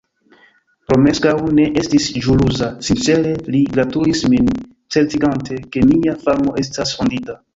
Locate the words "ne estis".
1.57-2.07